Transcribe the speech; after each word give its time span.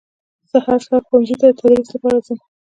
زه 0.51 0.57
هر 0.65 0.79
سهار 0.85 1.03
ښوونځي 1.07 1.35
ته 1.41 1.45
در 1.49 1.55
تدریس 1.59 1.89
لپاره 1.95 2.19
ځم 2.25 2.37